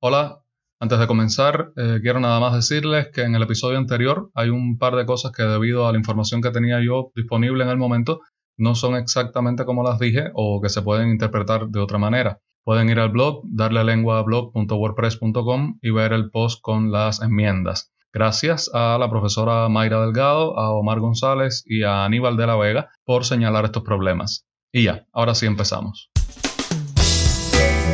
Hola, 0.00 0.44
antes 0.78 1.00
de 1.00 1.08
comenzar, 1.08 1.72
eh, 1.76 1.98
quiero 2.00 2.20
nada 2.20 2.38
más 2.38 2.54
decirles 2.54 3.08
que 3.12 3.22
en 3.22 3.34
el 3.34 3.42
episodio 3.42 3.78
anterior 3.78 4.30
hay 4.32 4.48
un 4.48 4.78
par 4.78 4.94
de 4.94 5.04
cosas 5.04 5.32
que 5.32 5.42
debido 5.42 5.88
a 5.88 5.92
la 5.92 5.98
información 5.98 6.40
que 6.40 6.52
tenía 6.52 6.80
yo 6.80 7.10
disponible 7.16 7.64
en 7.64 7.70
el 7.70 7.78
momento 7.78 8.20
no 8.56 8.76
son 8.76 8.94
exactamente 8.94 9.64
como 9.64 9.82
las 9.82 9.98
dije 9.98 10.30
o 10.34 10.60
que 10.60 10.68
se 10.68 10.82
pueden 10.82 11.08
interpretar 11.10 11.66
de 11.66 11.80
otra 11.80 11.98
manera. 11.98 12.38
Pueden 12.62 12.88
ir 12.90 13.00
al 13.00 13.08
blog, 13.08 13.42
darle 13.50 13.82
lengua 13.82 14.20
a 14.20 14.22
blog.wordpress.com 14.22 15.78
y 15.82 15.90
ver 15.90 16.12
el 16.12 16.30
post 16.30 16.60
con 16.62 16.92
las 16.92 17.20
enmiendas. 17.20 17.92
Gracias 18.12 18.70
a 18.72 18.98
la 18.98 19.10
profesora 19.10 19.68
Mayra 19.68 20.02
Delgado, 20.02 20.56
a 20.60 20.70
Omar 20.70 21.00
González 21.00 21.64
y 21.66 21.82
a 21.82 22.04
Aníbal 22.04 22.36
de 22.36 22.46
la 22.46 22.54
Vega 22.54 22.88
por 23.04 23.24
señalar 23.24 23.64
estos 23.64 23.82
problemas. 23.82 24.46
Y 24.70 24.84
ya, 24.84 25.06
ahora 25.12 25.34
sí 25.34 25.46
empezamos. 25.46 26.12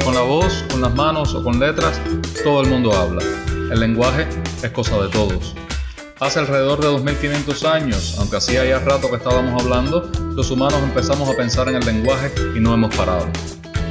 Con 0.02 0.14
la 0.14 0.22
voz, 0.22 0.64
con 0.70 0.80
las 0.80 0.94
manos 0.94 1.34
o 1.34 1.44
con 1.44 1.60
letras, 1.60 2.00
todo 2.42 2.62
el 2.62 2.70
mundo 2.70 2.92
habla. 2.94 3.22
El 3.70 3.78
lenguaje 3.80 4.26
es 4.62 4.70
cosa 4.70 4.98
de 4.98 5.08
todos. 5.08 5.54
Hace 6.20 6.38
alrededor 6.38 6.80
de 6.80 6.86
2500 6.86 7.64
años, 7.64 8.16
aunque 8.18 8.36
hacía 8.36 8.64
ya 8.64 8.78
rato 8.78 9.10
que 9.10 9.16
estábamos 9.16 9.62
hablando, 9.62 10.10
los 10.34 10.50
humanos 10.50 10.80
empezamos 10.82 11.28
a 11.28 11.36
pensar 11.36 11.68
en 11.68 11.76
el 11.76 11.84
lenguaje 11.84 12.32
y 12.56 12.60
no 12.60 12.72
hemos 12.72 12.94
parado. 12.96 13.26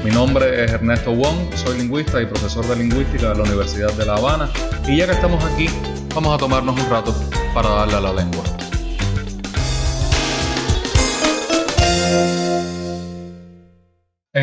Mi 0.04 0.12
nombre 0.12 0.66
es 0.66 0.72
Ernesto 0.72 1.12
Wong, 1.12 1.54
soy 1.56 1.78
lingüista 1.78 2.22
y 2.22 2.26
profesor 2.26 2.66
de 2.68 2.76
lingüística 2.76 3.30
de 3.30 3.36
la 3.36 3.44
Universidad 3.44 3.94
de 3.94 4.06
La 4.06 4.16
Habana 4.16 4.50
y 4.88 4.98
ya 4.98 5.06
que 5.06 5.14
estamos 5.14 5.44
aquí, 5.46 5.70
vamos 6.16 6.34
a 6.34 6.38
tomarnos 6.38 6.80
un 6.80 6.90
rato 6.90 7.16
para 7.54 7.70
darle 7.70 7.96
a 7.96 8.02
la 8.02 8.14
lengua. 8.14 8.44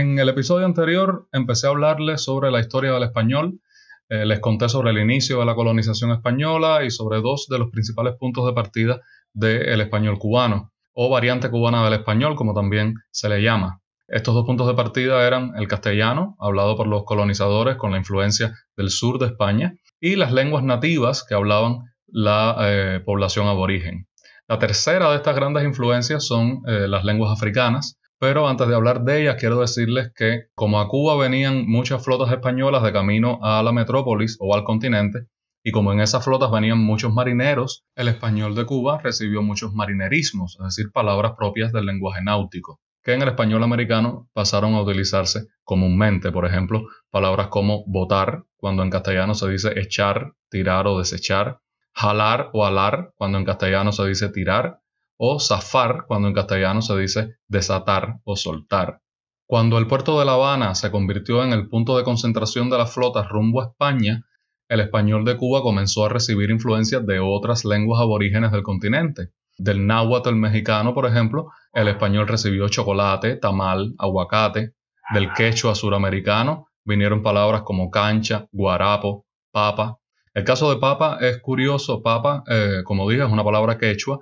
En 0.01 0.19
el 0.19 0.31
episodio 0.31 0.65
anterior 0.65 1.29
empecé 1.31 1.67
a 1.67 1.71
hablarles 1.71 2.23
sobre 2.25 2.51
la 2.51 2.59
historia 2.59 2.91
del 2.91 3.03
español, 3.03 3.61
eh, 4.09 4.25
les 4.25 4.41
conté 4.41 4.67
sobre 4.71 4.93
el 4.93 4.99
inicio 4.99 5.41
de 5.41 5.45
la 5.45 5.55
colonización 5.55 6.11
española 6.11 6.83
y 6.85 6.91
sobre 6.91 7.21
dos 7.21 7.49
de 7.51 7.59
los 7.59 7.71
principales 7.71 8.15
puntos 8.19 8.47
de 8.47 8.55
partida 8.55 9.03
del 9.35 9.79
español 9.79 10.19
cubano, 10.19 10.73
o 10.95 11.11
variante 11.11 11.51
cubana 11.51 11.85
del 11.85 11.93
español, 11.93 12.35
como 12.35 12.55
también 12.55 12.95
se 13.11 13.29
le 13.29 13.43
llama. 13.43 13.83
Estos 14.09 14.33
dos 14.33 14.47
puntos 14.47 14.69
de 14.69 14.73
partida 14.73 15.27
eran 15.27 15.53
el 15.59 15.69
castellano, 15.69 16.35
hablado 16.41 16.79
por 16.79 16.87
los 16.87 17.05
colonizadores 17.05 17.77
con 17.77 17.91
la 17.91 17.99
influencia 17.99 18.55
del 18.79 18.89
sur 18.89 19.19
de 19.19 19.27
España, 19.27 19.75
y 20.01 20.17
las 20.17 20.33
lenguas 20.33 20.65
nativas 20.65 21.27
que 21.29 21.35
hablaban 21.35 21.81
la 22.07 22.57
eh, 22.61 23.03
población 23.05 23.49
aborigen. 23.49 24.07
La 24.49 24.59
tercera 24.59 25.11
de 25.11 25.17
estas 25.17 25.37
grandes 25.37 25.63
influencias 25.63 26.27
son 26.27 26.63
eh, 26.67 26.89
las 26.89 27.05
lenguas 27.05 27.31
africanas, 27.31 28.00
pero 28.21 28.47
antes 28.47 28.69
de 28.69 28.75
hablar 28.75 29.03
de 29.03 29.23
ellas, 29.23 29.37
quiero 29.41 29.59
decirles 29.59 30.13
que 30.15 30.49
como 30.55 30.79
a 30.79 30.89
Cuba 30.89 31.17
venían 31.17 31.67
muchas 31.67 32.05
flotas 32.05 32.31
españolas 32.31 32.83
de 32.83 32.93
camino 32.93 33.39
a 33.43 33.63
la 33.63 33.73
metrópolis 33.73 34.37
o 34.41 34.55
al 34.55 34.63
continente, 34.63 35.27
y 35.65 35.73
como 35.73 35.91
en 35.93 36.01
esas 36.01 36.23
flotas 36.23 36.51
venían 36.51 36.79
muchos 36.79 37.15
marineros, 37.15 37.87
el 37.97 38.09
español 38.09 38.55
de 38.55 38.67
Cuba 38.67 38.99
recibió 39.03 39.43
muchos 39.43 39.73
marinerismos, 39.73 40.59
es 40.61 40.77
decir, 40.77 40.93
palabras 40.93 41.33
propias 41.35 41.73
del 41.73 41.87
lenguaje 41.87 42.23
náutico, 42.23 42.79
que 43.03 43.15
en 43.15 43.23
el 43.23 43.29
español 43.29 43.63
americano 43.63 44.29
pasaron 44.35 44.75
a 44.75 44.83
utilizarse 44.83 45.47
comúnmente. 45.65 46.31
Por 46.31 46.45
ejemplo, 46.45 46.83
palabras 47.09 47.49
como 47.49 47.85
botar, 47.87 48.45
cuando 48.59 48.83
en 48.83 48.91
castellano 48.91 49.35
se 49.35 49.49
dice 49.49 49.81
echar, 49.81 50.35
tirar 50.51 50.87
o 50.87 50.99
desechar, 50.99 51.61
jalar 51.95 52.51
o 52.53 52.67
alar, 52.67 53.13
cuando 53.17 53.39
en 53.39 53.47
castellano 53.47 53.93
se 53.93 54.07
dice 54.07 54.29
tirar, 54.29 54.81
o 55.23 55.39
zafar 55.39 56.07
cuando 56.07 56.29
en 56.29 56.35
castellano 56.35 56.81
se 56.81 56.97
dice 56.97 57.37
desatar 57.47 58.21
o 58.25 58.37
soltar. 58.37 59.03
Cuando 59.47 59.77
el 59.77 59.87
puerto 59.87 60.19
de 60.19 60.25
La 60.25 60.33
Habana 60.33 60.75
se 60.75 60.91
convirtió 60.91 61.45
en 61.45 61.53
el 61.53 61.69
punto 61.69 61.99
de 61.99 62.05
concentración 62.05 62.71
de 62.71 62.79
las 62.79 62.95
flotas 62.95 63.29
rumbo 63.29 63.61
a 63.61 63.67
España, 63.67 64.25
el 64.67 64.81
español 64.81 65.27
de 65.27 65.37
Cuba 65.37 65.61
comenzó 65.61 66.07
a 66.07 66.09
recibir 66.09 66.49
influencias 66.49 67.07
de 67.07 67.21
otras 67.21 67.67
lenguas 67.67 68.01
aborígenes 68.01 68.51
del 68.51 68.63
continente. 68.63 69.29
Del 69.59 69.87
náhuatl 69.87 70.37
mexicano, 70.37 70.95
por 70.95 71.05
ejemplo, 71.05 71.51
el 71.75 71.89
español 71.89 72.27
recibió 72.27 72.69
chocolate, 72.69 73.37
tamal, 73.37 73.95
aguacate. 73.99 74.73
Del 75.13 75.35
quechua 75.35 75.75
suramericano 75.75 76.69
vinieron 76.83 77.23
palabras 77.23 77.61
como 77.61 77.91
cancha, 77.91 78.47
guarapo, 78.53 79.27
papa. 79.53 79.99
El 80.33 80.45
caso 80.45 80.73
de 80.73 80.81
papa 80.81 81.19
es 81.21 81.43
curioso. 81.43 82.01
Papa, 82.01 82.43
eh, 82.47 82.81
como 82.85 83.11
dije, 83.11 83.25
es 83.25 83.31
una 83.31 83.45
palabra 83.45 83.77
quechua 83.77 84.21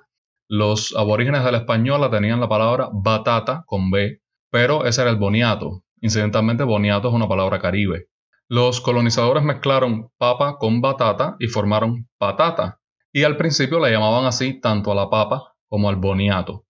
los 0.49 0.95
aborígenes 0.97 1.45
de 1.45 1.53
la 1.53 1.59
española 1.59 2.11
tenían 2.11 2.41
la 2.41 2.49
palabra 2.49 2.89
batata 2.91 3.65
con 3.67 3.91
B, 3.91 4.23
pero 4.51 4.87
ese 4.87 5.03
era 5.03 5.11
el 5.11 5.17
boniato. 5.17 5.83
Incidentalmente, 6.01 6.65
boniato 6.65 7.09
es 7.09 7.15
una 7.15 7.29
palabra 7.29 7.59
caribe. 7.59 8.07
Los 8.49 8.81
colonizadores 8.81 9.43
mezclaron 9.43 10.09
papa 10.17 10.57
con 10.59 10.81
batata 10.81 11.37
y 11.39 11.49
formaron 11.49 12.09
patata, 12.17 12.81
y 13.13 13.25
al 13.25 13.37
principio 13.37 13.79
le 13.79 13.91
llamaban 13.91 14.25
así 14.25 14.59
tanto 14.59 14.91
a 14.91 14.95
la 14.95 15.11
papa 15.11 15.55
como 15.69 15.91
al 15.91 15.97
boniato. 15.97 16.65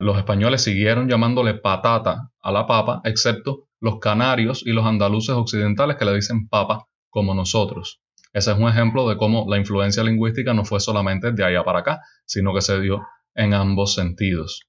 Los 0.00 0.18
españoles 0.18 0.64
siguieron 0.64 1.08
llamándole 1.08 1.54
patata 1.54 2.32
a 2.42 2.50
la 2.50 2.66
papa, 2.66 3.00
excepto 3.04 3.68
los 3.78 4.00
canarios 4.00 4.66
y 4.66 4.72
los 4.72 4.84
andaluces 4.84 5.36
occidentales 5.36 5.96
que 5.96 6.04
le 6.04 6.14
dicen 6.14 6.48
papa 6.48 6.86
como 7.10 7.34
nosotros. 7.34 8.00
Ese 8.32 8.50
es 8.52 8.58
un 8.58 8.68
ejemplo 8.68 9.08
de 9.08 9.16
cómo 9.16 9.46
la 9.48 9.56
influencia 9.56 10.02
lingüística 10.02 10.52
no 10.52 10.64
fue 10.64 10.80
solamente 10.80 11.32
de 11.32 11.44
allá 11.44 11.62
para 11.64 11.80
acá, 11.80 12.00
sino 12.24 12.52
que 12.54 12.60
se 12.60 12.80
dio 12.80 13.02
en 13.34 13.54
ambos 13.54 13.94
sentidos. 13.94 14.62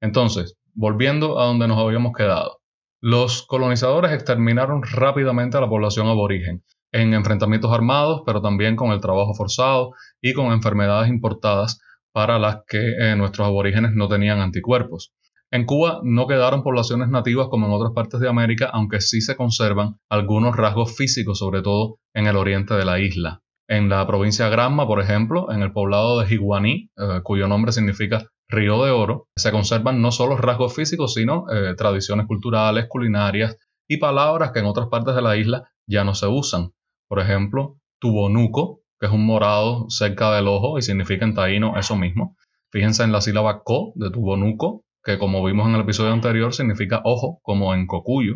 Entonces, 0.00 0.56
volviendo 0.74 1.40
a 1.40 1.46
donde 1.46 1.68
nos 1.68 1.78
habíamos 1.78 2.12
quedado, 2.12 2.60
los 3.00 3.46
colonizadores 3.46 4.12
exterminaron 4.12 4.82
rápidamente 4.82 5.56
a 5.56 5.60
la 5.60 5.68
población 5.68 6.06
aborigen 6.06 6.62
en 6.92 7.14
enfrentamientos 7.14 7.72
armados, 7.72 8.22
pero 8.26 8.42
también 8.42 8.76
con 8.76 8.92
el 8.92 9.00
trabajo 9.00 9.34
forzado 9.34 9.92
y 10.20 10.34
con 10.34 10.52
enfermedades 10.52 11.08
importadas 11.08 11.80
para 12.12 12.38
las 12.38 12.58
que 12.66 12.78
eh, 12.98 13.16
nuestros 13.16 13.46
aborígenes 13.46 13.92
no 13.94 14.08
tenían 14.08 14.40
anticuerpos. 14.40 15.12
En 15.52 15.64
Cuba 15.64 16.00
no 16.04 16.26
quedaron 16.26 16.62
poblaciones 16.62 17.08
nativas 17.08 17.48
como 17.48 17.66
en 17.66 17.72
otras 17.72 17.92
partes 17.92 18.20
de 18.20 18.28
América, 18.28 18.70
aunque 18.72 19.00
sí 19.00 19.20
se 19.20 19.36
conservan 19.36 19.96
algunos 20.08 20.56
rasgos 20.56 20.96
físicos, 20.96 21.38
sobre 21.38 21.62
todo 21.62 21.98
en 22.14 22.26
el 22.26 22.36
oriente 22.36 22.74
de 22.74 22.84
la 22.84 23.00
isla. 23.00 23.42
En 23.70 23.88
la 23.88 24.04
provincia 24.04 24.46
de 24.46 24.50
Granma, 24.50 24.84
por 24.84 25.00
ejemplo, 25.00 25.52
en 25.52 25.62
el 25.62 25.72
poblado 25.72 26.18
de 26.18 26.26
Jiguaní, 26.26 26.90
eh, 26.96 27.20
cuyo 27.22 27.46
nombre 27.46 27.70
significa 27.70 28.26
Río 28.48 28.82
de 28.84 28.90
Oro, 28.90 29.28
se 29.36 29.52
conservan 29.52 30.02
no 30.02 30.10
solo 30.10 30.36
rasgos 30.36 30.74
físicos, 30.74 31.14
sino 31.14 31.44
eh, 31.52 31.76
tradiciones 31.76 32.26
culturales, 32.26 32.86
culinarias 32.88 33.56
y 33.86 33.98
palabras 33.98 34.50
que 34.50 34.58
en 34.58 34.64
otras 34.66 34.88
partes 34.88 35.14
de 35.14 35.22
la 35.22 35.36
isla 35.36 35.70
ya 35.86 36.02
no 36.02 36.16
se 36.16 36.26
usan. 36.26 36.72
Por 37.06 37.20
ejemplo, 37.20 37.76
tubonuco, 38.00 38.80
que 38.98 39.06
es 39.06 39.12
un 39.12 39.24
morado 39.24 39.86
cerca 39.88 40.34
del 40.34 40.48
ojo 40.48 40.76
y 40.76 40.82
significa 40.82 41.24
en 41.24 41.34
taíno 41.34 41.78
eso 41.78 41.94
mismo. 41.94 42.36
Fíjense 42.72 43.04
en 43.04 43.12
la 43.12 43.20
sílaba 43.20 43.62
co 43.62 43.92
de 43.94 44.10
tubonuco, 44.10 44.82
que 45.04 45.16
como 45.16 45.44
vimos 45.44 45.68
en 45.68 45.76
el 45.76 45.82
episodio 45.82 46.12
anterior 46.12 46.52
significa 46.52 47.02
ojo, 47.04 47.38
como 47.42 47.72
en 47.72 47.86
cocuyo. 47.86 48.34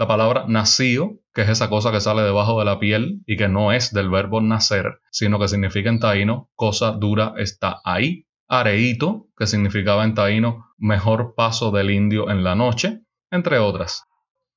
La 0.00 0.08
palabra 0.08 0.46
nacido, 0.48 1.18
que 1.34 1.42
es 1.42 1.50
esa 1.50 1.68
cosa 1.68 1.92
que 1.92 2.00
sale 2.00 2.22
debajo 2.22 2.58
de 2.58 2.64
la 2.64 2.78
piel 2.78 3.20
y 3.26 3.36
que 3.36 3.48
no 3.48 3.70
es 3.70 3.92
del 3.92 4.08
verbo 4.08 4.40
nacer, 4.40 4.98
sino 5.10 5.38
que 5.38 5.46
significa 5.46 5.90
en 5.90 6.00
taíno 6.00 6.48
cosa 6.54 6.92
dura 6.92 7.34
está 7.36 7.82
ahí. 7.84 8.24
Areíto, 8.48 9.26
que 9.36 9.46
significaba 9.46 10.04
en 10.04 10.14
taíno 10.14 10.68
mejor 10.78 11.34
paso 11.36 11.70
del 11.70 11.90
indio 11.90 12.30
en 12.30 12.42
la 12.42 12.54
noche, 12.54 13.02
entre 13.30 13.58
otras. 13.58 14.04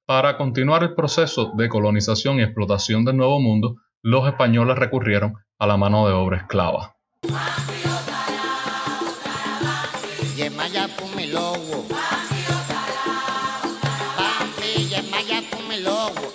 Para 0.05 0.37
continuar 0.37 0.81
el 0.81 0.95
proceso 0.95 1.51
de 1.57 1.67
colonización 1.67 2.39
y 2.39 2.43
explotación 2.43 3.03
del 3.03 3.17
Nuevo 3.17 3.41
Mundo, 3.41 3.75
los 4.01 4.25
españoles 4.25 4.77
recurrieron 4.77 5.33
a 5.59 5.67
la 5.67 5.75
mano 5.75 6.07
de 6.07 6.13
obra 6.13 6.37
esclava. 6.37 6.95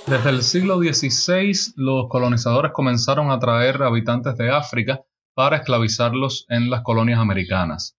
Desde 0.09 0.31
el 0.31 0.43
siglo 0.43 0.79
XVI, 0.79 1.75
los 1.77 2.09
colonizadores 2.09 2.73
comenzaron 2.73 3.31
a 3.31 3.39
traer 3.39 3.83
habitantes 3.83 4.39
de 4.39 4.51
África 4.51 5.03
para 5.35 5.57
esclavizarlos 5.57 6.47
en 6.49 6.71
las 6.71 6.81
colonias 6.81 7.21
americanas. 7.21 7.99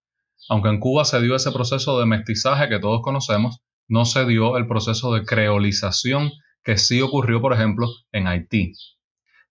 Aunque 0.49 0.69
en 0.69 0.79
Cuba 0.79 1.05
se 1.05 1.21
dio 1.21 1.35
ese 1.35 1.51
proceso 1.51 1.99
de 1.99 2.07
mestizaje 2.07 2.67
que 2.67 2.79
todos 2.79 3.01
conocemos, 3.03 3.61
no 3.87 4.05
se 4.05 4.25
dio 4.25 4.57
el 4.57 4.65
proceso 4.65 5.13
de 5.13 5.23
creolización 5.23 6.31
que 6.63 6.77
sí 6.77 6.99
ocurrió, 6.99 7.41
por 7.41 7.53
ejemplo, 7.53 7.87
en 8.11 8.25
Haití. 8.25 8.73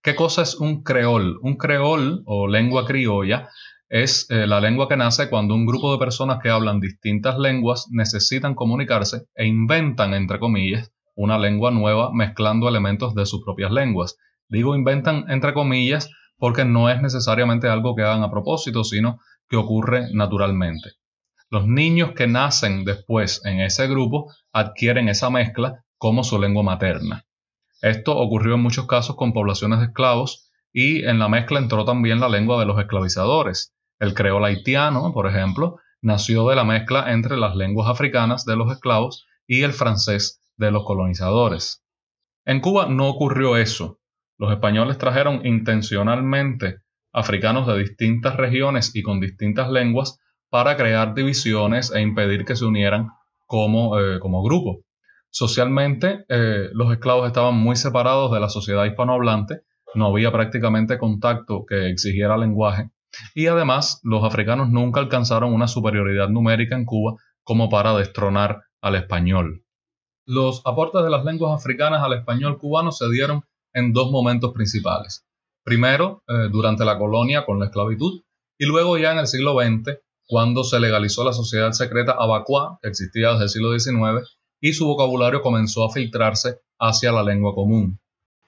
¿Qué 0.03 0.17
cosa 0.17 0.43
es 0.43 0.57
un 0.57 0.83
creol? 0.83 1.39
Un 1.43 1.59
creol 1.59 2.25
o 2.27 2.49
lengua 2.49 2.85
criolla 2.85 3.51
es 3.89 4.29
eh, 4.31 4.49
la 4.49 4.61
lengua 4.61 4.89
que 4.89 4.97
nace 4.97 5.31
cuando 5.31 5.55
un 5.55 5.65
grupo 5.65 5.93
de 5.93 5.99
personas 5.99 6.41
que 6.43 6.51
hablan 6.51 6.81
distintas 6.81 7.39
lenguas 7.39 7.87
necesitan 7.93 8.57
comunicarse 8.57 9.27
e 9.37 9.47
inventan, 9.47 10.13
entre 10.13 10.41
comillas, 10.41 10.93
una 11.19 11.37
lengua 11.37 11.73
nueva 11.73 12.13
mezclando 12.13 12.69
elementos 12.69 13.13
de 13.13 13.27
sus 13.27 13.43
propias 13.43 13.73
lenguas. 13.73 14.17
Digo 14.49 14.77
inventan 14.77 15.25
entre 15.29 15.53
comillas 15.53 16.11
porque 16.39 16.65
no 16.65 16.89
es 16.89 17.03
necesariamente 17.03 17.69
algo 17.69 17.97
que 17.97 18.03
hagan 18.03 18.23
a 18.23 18.31
propósito, 18.31 18.85
sino 18.85 19.19
que 19.49 19.57
ocurre 19.57 20.15
naturalmente. 20.15 20.93
Los 21.51 21.67
niños 21.67 22.13
que 22.13 22.29
nacen 22.29 22.85
después 22.85 23.45
en 23.45 23.59
ese 23.61 23.89
grupo 23.89 24.33
adquieren 24.53 25.09
esa 25.09 25.29
mezcla 25.29 25.85
como 25.97 26.23
su 26.23 26.39
lengua 26.39 26.63
materna. 26.63 27.25
Esto 27.83 28.17
ocurrió 28.17 28.55
en 28.55 28.63
muchos 28.63 28.87
casos 28.87 29.17
con 29.17 29.33
poblaciones 29.33 29.81
de 29.81 29.87
esclavos 29.87 30.53
y 30.73 31.05
en 31.05 31.19
la 31.19 31.29
mezcla 31.29 31.59
entró 31.59 31.85
también 31.85 32.21
la 32.21 32.29
lengua 32.29 32.61
de 32.61 32.67
los 32.67 32.79
esclavizadores. 32.79 33.75
El 33.99 34.15
creol 34.15 34.45
haitiano, 34.45 35.13
por 35.13 35.27
ejemplo, 35.27 35.79
nació 36.01 36.49
de 36.49 36.55
la 36.55 36.63
mezcla 36.63 37.11
entre 37.11 37.37
las 37.37 37.57
lenguas 37.57 37.89
africanas 37.89 38.45
de 38.45 38.55
los 38.55 38.71
esclavos 38.71 39.27
y 39.49 39.63
el 39.63 39.73
francés 39.73 40.41
de 40.59 40.71
los 40.71 40.85
colonizadores. 40.85 41.83
En 42.45 42.61
Cuba 42.61 42.87
no 42.87 43.09
ocurrió 43.09 43.57
eso. 43.57 43.99
Los 44.39 44.53
españoles 44.53 44.99
trajeron 44.99 45.45
intencionalmente 45.47 46.79
africanos 47.13 47.67
de 47.67 47.79
distintas 47.79 48.37
regiones 48.37 48.95
y 48.95 49.03
con 49.03 49.21
distintas 49.21 49.71
lenguas 49.71 50.19
para 50.51 50.77
crear 50.77 51.15
divisiones 51.15 51.91
e 51.93 52.01
impedir 52.01 52.45
que 52.45 52.57
se 52.57 52.65
unieran 52.65 53.09
como, 53.47 53.99
eh, 53.99 54.19
como 54.21 54.43
grupo. 54.43 54.81
Socialmente, 55.31 56.25
eh, 56.29 56.69
los 56.73 56.93
esclavos 56.93 57.27
estaban 57.27 57.57
muy 57.57 57.77
separados 57.77 58.33
de 58.33 58.41
la 58.41 58.49
sociedad 58.49 58.85
hispanohablante, 58.85 59.61
no 59.95 60.07
había 60.07 60.33
prácticamente 60.33 60.99
contacto 60.99 61.65
que 61.67 61.89
exigiera 61.91 62.37
lenguaje, 62.37 62.91
y 63.35 63.47
además 63.47 64.01
los 64.05 64.25
africanos 64.25 64.71
nunca 64.71 65.01
alcanzaron 65.01 65.53
una 65.53 65.69
superioridad 65.69 66.29
numérica 66.29 66.77
en 66.77 66.85
Cuba 66.85 67.17
como 67.43 67.69
para 67.69 67.95
destronar 67.95 68.63
al 68.81 68.95
español. 68.95 69.65
Los 70.31 70.61
aportes 70.67 71.03
de 71.03 71.09
las 71.09 71.25
lenguas 71.25 71.59
africanas 71.59 72.03
al 72.03 72.13
español 72.13 72.59
cubano 72.59 72.93
se 72.93 73.09
dieron 73.09 73.45
en 73.73 73.95
dos 73.95 74.11
momentos 74.11 74.53
principales. 74.53 75.25
Primero, 75.65 76.23
eh, 76.29 76.51
durante 76.53 76.85
la 76.85 76.99
colonia 76.99 77.47
con 77.47 77.59
la 77.59 77.65
esclavitud, 77.65 78.21
y 78.59 78.67
luego 78.67 78.99
ya 78.99 79.13
en 79.13 79.21
el 79.21 79.27
siglo 79.27 79.55
XX, 79.59 79.99
cuando 80.27 80.65
se 80.65 80.81
legalizó 80.81 81.25
la 81.25 81.33
sociedad 81.33 81.73
secreta 81.73 82.13
abacua, 82.13 82.79
que 82.83 82.91
existía 82.91 83.31
desde 83.31 83.45
el 83.45 83.49
siglo 83.49 83.79
XIX, 83.79 84.29
y 84.61 84.75
su 84.75 84.87
vocabulario 84.87 85.41
comenzó 85.41 85.87
a 85.87 85.91
filtrarse 85.91 86.59
hacia 86.79 87.11
la 87.11 87.23
lengua 87.23 87.55
común. 87.55 87.99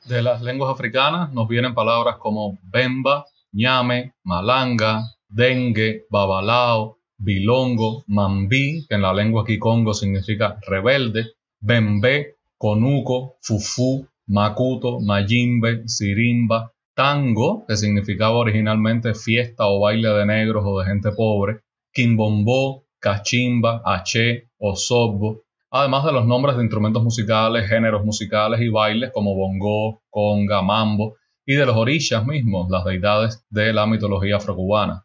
De 0.04 0.20
las 0.20 0.42
lenguas 0.42 0.70
africanas 0.70 1.32
nos 1.32 1.48
vienen 1.48 1.72
palabras 1.72 2.18
como 2.18 2.58
bemba, 2.62 3.24
ñame, 3.52 4.16
malanga, 4.22 5.04
dengue, 5.30 6.04
babalao, 6.10 6.98
bilongo, 7.16 8.04
mambí, 8.06 8.86
que 8.86 8.96
en 8.96 9.02
la 9.02 9.14
lengua 9.14 9.46
kikongo 9.46 9.94
significa 9.94 10.58
rebelde, 10.66 11.36
bembe, 11.60 12.36
conuco, 12.58 13.36
fufú, 13.42 14.06
macuto, 14.26 15.00
mayimbe, 15.00 15.82
sirimba, 15.86 16.72
tango, 16.94 17.64
que 17.66 17.76
significaba 17.76 18.36
originalmente 18.36 19.14
fiesta 19.14 19.66
o 19.66 19.80
baile 19.80 20.08
de 20.08 20.26
negros 20.26 20.64
o 20.66 20.80
de 20.80 20.86
gente 20.86 21.12
pobre, 21.12 21.60
quimbombó, 21.92 22.84
cachimba, 22.98 23.82
aché, 23.84 24.50
osobbo, 24.58 25.42
además 25.70 26.04
de 26.04 26.12
los 26.12 26.26
nombres 26.26 26.56
de 26.56 26.62
instrumentos 26.62 27.02
musicales, 27.02 27.68
géneros 27.68 28.04
musicales 28.04 28.60
y 28.60 28.68
bailes 28.68 29.10
como 29.12 29.34
bongo, 29.34 30.02
conga, 30.10 30.62
mambo, 30.62 31.16
y 31.46 31.54
de 31.54 31.66
los 31.66 31.76
orishas 31.76 32.26
mismos, 32.26 32.68
las 32.70 32.84
deidades 32.84 33.44
de 33.50 33.72
la 33.72 33.86
mitología 33.86 34.36
afrocubana. 34.36 35.04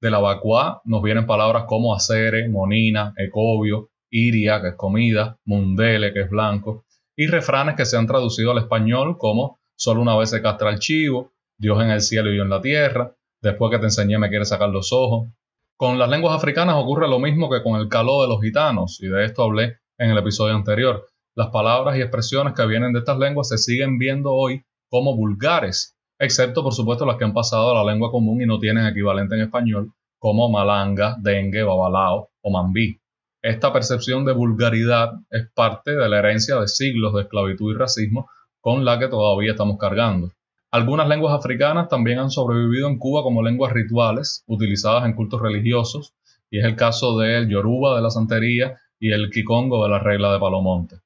De 0.00 0.10
la 0.10 0.18
vacua 0.18 0.82
nos 0.84 1.02
vienen 1.02 1.26
palabras 1.26 1.64
como 1.66 1.94
acere, 1.94 2.48
monina, 2.48 3.14
ecobio, 3.16 3.90
iria, 4.10 4.60
que 4.60 4.68
es 4.68 4.74
comida, 4.74 5.38
mundele, 5.44 6.12
que 6.12 6.22
es 6.22 6.30
blanco, 6.30 6.84
y 7.16 7.26
refranes 7.26 7.76
que 7.76 7.86
se 7.86 7.96
han 7.96 8.06
traducido 8.06 8.50
al 8.50 8.58
español 8.58 9.16
como 9.18 9.58
solo 9.76 10.00
una 10.00 10.16
vez 10.16 10.30
se 10.30 10.42
castra 10.42 10.70
el 10.70 10.78
chivo, 10.78 11.32
Dios 11.58 11.82
en 11.82 11.90
el 11.90 12.00
cielo 12.00 12.30
y 12.30 12.36
yo 12.36 12.42
en 12.42 12.50
la 12.50 12.60
tierra, 12.60 13.14
después 13.42 13.70
que 13.70 13.78
te 13.78 13.86
enseñé 13.86 14.18
me 14.18 14.28
quiere 14.28 14.44
sacar 14.44 14.68
los 14.68 14.92
ojos. 14.92 15.28
Con 15.76 15.98
las 15.98 16.08
lenguas 16.08 16.34
africanas 16.34 16.76
ocurre 16.76 17.08
lo 17.08 17.18
mismo 17.18 17.50
que 17.50 17.62
con 17.62 17.80
el 17.80 17.88
caló 17.88 18.22
de 18.22 18.28
los 18.28 18.40
gitanos, 18.40 18.98
y 19.02 19.08
de 19.08 19.24
esto 19.24 19.42
hablé 19.42 19.78
en 19.98 20.10
el 20.10 20.18
episodio 20.18 20.54
anterior. 20.54 21.06
Las 21.34 21.48
palabras 21.48 21.96
y 21.96 22.00
expresiones 22.00 22.54
que 22.54 22.66
vienen 22.66 22.92
de 22.92 23.00
estas 23.00 23.18
lenguas 23.18 23.48
se 23.48 23.58
siguen 23.58 23.98
viendo 23.98 24.32
hoy 24.32 24.64
como 24.90 25.16
vulgares, 25.16 25.96
excepto 26.18 26.62
por 26.62 26.72
supuesto 26.72 27.04
las 27.04 27.16
que 27.16 27.24
han 27.24 27.34
pasado 27.34 27.70
a 27.70 27.84
la 27.84 27.92
lengua 27.92 28.10
común 28.10 28.40
y 28.40 28.46
no 28.46 28.58
tienen 28.58 28.86
equivalente 28.86 29.34
en 29.34 29.42
español, 29.42 29.92
como 30.18 30.48
malanga, 30.48 31.16
dengue, 31.20 31.62
babalao 31.62 32.30
o 32.40 32.50
mambí. 32.50 32.98
Esta 33.46 33.72
percepción 33.72 34.24
de 34.24 34.32
vulgaridad 34.32 35.12
es 35.30 35.48
parte 35.54 35.92
de 35.92 36.08
la 36.08 36.18
herencia 36.18 36.58
de 36.58 36.66
siglos 36.66 37.14
de 37.14 37.22
esclavitud 37.22 37.72
y 37.72 37.78
racismo 37.78 38.28
con 38.60 38.84
la 38.84 38.98
que 38.98 39.06
todavía 39.06 39.52
estamos 39.52 39.78
cargando. 39.78 40.32
Algunas 40.72 41.06
lenguas 41.06 41.32
africanas 41.32 41.88
también 41.88 42.18
han 42.18 42.32
sobrevivido 42.32 42.88
en 42.88 42.98
Cuba 42.98 43.22
como 43.22 43.44
lenguas 43.44 43.72
rituales, 43.72 44.42
utilizadas 44.48 45.04
en 45.04 45.12
cultos 45.12 45.40
religiosos, 45.40 46.12
y 46.50 46.58
es 46.58 46.64
el 46.64 46.74
caso 46.74 47.16
del 47.18 47.48
yoruba 47.48 47.94
de 47.94 48.02
la 48.02 48.10
santería 48.10 48.80
y 48.98 49.12
el 49.12 49.30
kikongo 49.30 49.84
de 49.84 49.90
la 49.90 50.00
regla 50.00 50.32
de 50.32 50.40
Palomonte. 50.40 50.96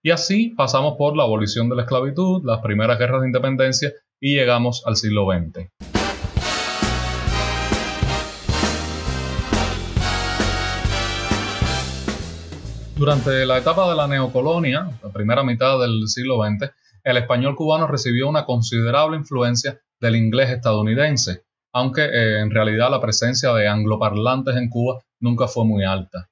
Y 0.00 0.12
así 0.12 0.54
pasamos 0.56 0.94
por 0.96 1.16
la 1.16 1.24
abolición 1.24 1.68
de 1.68 1.74
la 1.74 1.82
esclavitud, 1.82 2.44
las 2.44 2.60
primeras 2.60 3.00
guerras 3.00 3.22
de 3.22 3.26
independencia 3.26 3.92
y 4.20 4.36
llegamos 4.36 4.84
al 4.86 4.94
siglo 4.94 5.26
XX. 5.26 5.99
Durante 13.00 13.46
la 13.46 13.56
etapa 13.56 13.88
de 13.88 13.96
la 13.96 14.06
neocolonia, 14.06 14.90
la 15.02 15.08
primera 15.08 15.42
mitad 15.42 15.80
del 15.80 16.06
siglo 16.06 16.36
XX, 16.44 16.70
el 17.02 17.16
español 17.16 17.56
cubano 17.56 17.86
recibió 17.86 18.28
una 18.28 18.44
considerable 18.44 19.16
influencia 19.16 19.80
del 19.98 20.16
inglés 20.16 20.50
estadounidense, 20.50 21.44
aunque 21.72 22.02
eh, 22.02 22.40
en 22.40 22.50
realidad 22.50 22.90
la 22.90 23.00
presencia 23.00 23.54
de 23.54 23.68
angloparlantes 23.68 24.54
en 24.54 24.68
Cuba 24.68 25.00
nunca 25.18 25.48
fue 25.48 25.64
muy 25.64 25.82
alta. 25.82 26.28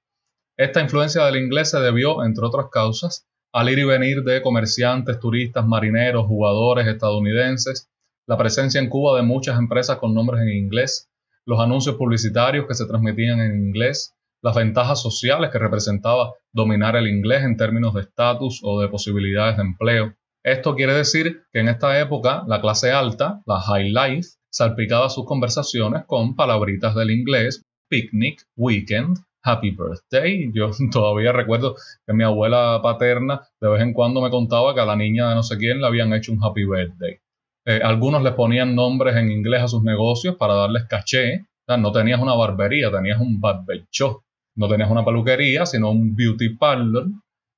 Esta 0.58 0.82
influencia 0.82 1.24
del 1.24 1.36
inglés 1.36 1.70
se 1.70 1.80
debió, 1.80 2.22
entre 2.22 2.44
otras 2.44 2.66
causas, 2.70 3.26
al 3.50 3.70
ir 3.70 3.78
y 3.78 3.84
venir 3.84 4.22
de 4.22 4.42
comerciantes, 4.42 5.18
turistas, 5.18 5.66
marineros, 5.66 6.26
jugadores 6.26 6.86
estadounidenses, 6.86 7.88
la 8.26 8.36
presencia 8.36 8.78
en 8.78 8.90
Cuba 8.90 9.16
de 9.16 9.22
muchas 9.22 9.58
empresas 9.58 9.96
con 9.96 10.12
nombres 10.12 10.42
en 10.42 10.50
inglés, 10.50 11.08
los 11.46 11.60
anuncios 11.60 11.96
publicitarios 11.96 12.66
que 12.66 12.74
se 12.74 12.84
transmitían 12.84 13.40
en 13.40 13.56
inglés, 13.58 14.17
las 14.43 14.55
ventajas 14.55 15.02
sociales 15.02 15.50
que 15.50 15.58
representaba 15.58 16.32
dominar 16.52 16.96
el 16.96 17.08
inglés 17.08 17.44
en 17.44 17.56
términos 17.56 17.94
de 17.94 18.02
estatus 18.02 18.61
o 18.62 18.81
de 18.81 18.88
posibilidades 18.88 19.56
de 19.56 19.62
empleo. 19.62 20.14
Esto 20.44 20.75
quiere 20.75 20.94
decir 20.94 21.43
que 21.52 21.61
en 21.61 21.69
esta 21.69 21.99
época 22.00 22.44
la 22.46 22.61
clase 22.61 22.93
alta, 22.93 23.43
la 23.46 23.61
high 23.61 23.90
life, 23.90 24.29
salpicaba 24.50 25.11
sus 25.11 25.25
conversaciones 25.25 26.05
con 26.06 26.35
palabritas 26.35 26.94
del 26.94 27.11
inglés, 27.11 27.62
picnic, 27.88 28.43
weekend, 28.56 29.19
Happy 29.43 29.70
Birthday. 29.70 30.50
Yo 30.52 30.70
todavía 30.93 31.32
recuerdo 31.32 31.75
que 32.06 32.12
mi 32.12 32.25
abuela 32.25 32.81
paterna 32.82 33.43
de 33.61 33.69
vez 33.69 33.82
en 33.82 33.93
cuando 33.93 34.20
me 34.20 34.31
contaba 34.31 34.75
que 34.75 34.81
a 34.81 34.87
la 34.87 34.96
niña 34.96 35.29
de 35.29 35.35
no 35.35 35.43
sé 35.43 35.56
quién 35.58 35.81
le 35.81 35.87
habían 35.87 36.12
hecho 36.12 36.32
un 36.32 36.43
Happy 36.43 36.64
Birthday. 36.64 37.19
Eh, 37.67 37.81
algunos 37.82 38.23
le 38.23 38.32
ponían 38.32 38.75
nombres 38.75 39.17
en 39.17 39.31
inglés 39.31 39.62
a 39.62 39.69
sus 39.69 39.83
negocios 39.83 40.37
para 40.37 40.54
darles 40.54 40.85
caché. 40.88 41.47
no 41.78 41.92
tenías 41.92 42.21
una 42.21 42.35
barbería, 42.35 42.90
tenías 42.90 43.21
un 43.21 43.40
barber 43.40 43.85
shop. 43.90 44.23
No 44.58 44.68
tenías 44.68 44.90
una 44.90 45.04
peluquería, 45.04 45.64
sino 45.64 45.90
un 45.90 46.14
beauty 46.14 46.56
parlor. 46.56 47.06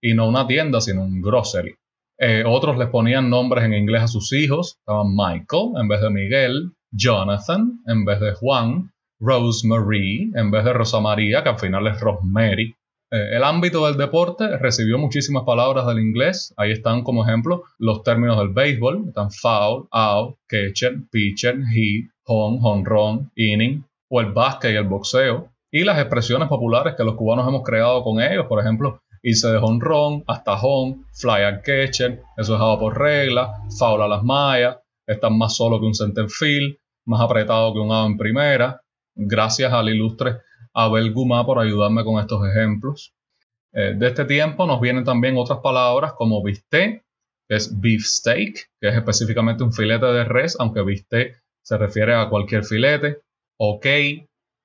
Y 0.02 0.14
no 0.14 0.28
una 0.28 0.47
tienda, 0.47 0.80
sino 0.80 1.02
un 1.02 1.21
grocery. 1.21 1.75
Eh, 2.19 2.45
otros 2.47 2.76
les 2.78 2.88
ponían 2.88 3.28
nombres 3.30 3.64
en 3.64 3.75
inglés 3.75 4.02
a 4.02 4.09
sus 4.09 4.33
hijos. 4.33 4.76
Estaban 4.78 5.14
Michael 5.16 5.73
en 5.80 5.88
vez 5.88 6.00
de 6.00 6.11
Miguel. 6.11 6.73
Jonathan 6.92 7.80
en 7.87 8.04
vez 8.04 8.21
de 8.21 8.33
Juan. 8.33 8.90
Rosemary 9.21 10.33
en 10.35 10.50
vez 10.50 10.64
de 10.64 10.73
Rosa 10.73 11.00
María, 11.00 11.42
que 11.42 11.50
al 11.50 11.59
final 11.59 11.87
es 11.87 12.00
Rosemary. 12.00 12.75
Eh, 13.12 13.37
el 13.37 13.45
ámbito 13.45 13.87
del 13.87 13.97
deporte 13.97 14.57
recibió 14.59 14.97
muchísimas 14.97 15.45
palabras 15.45 15.87
del 15.87 15.99
inglés. 15.99 16.54
Ahí 16.57 16.73
están 16.73 17.02
como 17.02 17.25
ejemplo 17.25 17.64
los 17.78 18.02
términos 18.02 18.38
del 18.38 18.49
béisbol. 18.49 19.09
Están 19.09 19.30
foul, 19.30 19.88
out, 19.90 20.37
catcher, 20.47 20.97
pitcher, 21.11 21.57
hit, 21.75 22.11
home, 22.25 22.85
run, 22.85 23.30
inning, 23.37 23.85
o 24.09 24.21
el 24.21 24.33
básquet 24.33 24.73
y 24.73 24.76
el 24.76 24.85
boxeo. 24.85 25.50
Y 25.71 25.85
las 25.85 25.99
expresiones 25.99 26.49
populares 26.49 26.95
que 26.97 27.05
los 27.05 27.15
cubanos 27.15 27.47
hemos 27.47 27.62
creado 27.62 28.03
con 28.03 28.21
ellos. 28.21 28.47
Por 28.47 28.61
ejemplo, 28.61 29.03
irse 29.23 29.49
de 29.49 29.59
run 29.59 30.25
hasta 30.27 30.55
home, 30.61 31.05
fly 31.12 31.43
al 31.43 31.62
catcher, 31.62 32.23
eso 32.37 32.55
es 32.55 32.79
por 32.79 32.99
regla, 32.99 33.62
foul 33.79 34.03
a 34.03 34.09
las 34.09 34.23
mallas, 34.23 34.79
están 35.07 35.37
más 35.37 35.57
solo 35.57 35.79
que 35.79 35.87
un 35.87 35.95
center 35.95 36.29
field, 36.29 36.77
más 37.07 37.21
apretado 37.21 37.73
que 37.73 37.81
un 37.81 37.93
out 37.93 38.11
en 38.11 38.17
primera, 38.17 38.81
Gracias 39.15 39.73
al 39.73 39.89
ilustre 39.89 40.39
Abel 40.73 41.12
Gumá 41.12 41.45
por 41.45 41.59
ayudarme 41.59 42.05
con 42.05 42.21
estos 42.21 42.47
ejemplos. 42.49 43.12
Eh, 43.73 43.95
de 43.97 44.07
este 44.07 44.25
tiempo 44.25 44.67
nos 44.67 44.81
vienen 44.81 45.05
también 45.05 45.37
otras 45.37 45.59
palabras 45.59 46.15
como 46.15 46.43
bistec, 46.43 47.05
que 47.49 47.57
es 47.57 47.79
beef 47.81 48.05
steak, 48.05 48.71
que 48.81 48.89
es 48.89 48.95
específicamente 48.95 49.62
un 49.62 49.73
filete 49.73 50.07
de 50.07 50.25
res, 50.25 50.57
aunque 50.59 50.83
bistec 50.83 51.43
se 51.62 51.77
refiere 51.77 52.15
a 52.15 52.29
cualquier 52.29 52.65
filete. 52.65 53.21
Ok, 53.59 53.87